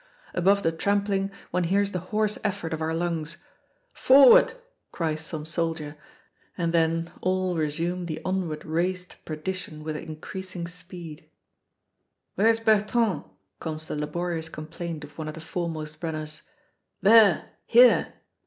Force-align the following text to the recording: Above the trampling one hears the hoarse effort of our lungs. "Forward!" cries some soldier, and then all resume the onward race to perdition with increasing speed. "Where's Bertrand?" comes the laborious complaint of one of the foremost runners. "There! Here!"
Above 0.33 0.63
the 0.63 0.71
trampling 0.71 1.29
one 1.51 1.65
hears 1.65 1.91
the 1.91 1.99
hoarse 2.09 2.39
effort 2.43 2.73
of 2.73 2.81
our 2.81 2.91
lungs. 2.91 3.37
"Forward!" 3.93 4.53
cries 4.91 5.21
some 5.21 5.45
soldier, 5.45 5.95
and 6.57 6.73
then 6.73 7.11
all 7.21 7.55
resume 7.55 8.07
the 8.07 8.19
onward 8.25 8.65
race 8.65 9.05
to 9.05 9.17
perdition 9.25 9.83
with 9.83 9.95
increasing 9.95 10.65
speed. 10.65 11.29
"Where's 12.33 12.59
Bertrand?" 12.59 13.25
comes 13.59 13.85
the 13.85 13.95
laborious 13.95 14.49
complaint 14.49 15.03
of 15.03 15.15
one 15.19 15.27
of 15.27 15.35
the 15.35 15.39
foremost 15.39 16.01
runners. 16.01 16.41
"There! 17.03 17.51
Here!" 17.67 18.11